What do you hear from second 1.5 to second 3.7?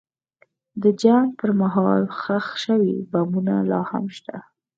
مهال ښخ شوي بمونه